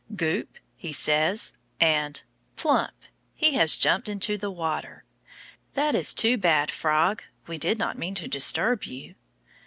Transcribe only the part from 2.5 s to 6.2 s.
plump! he has jumped into the water. That is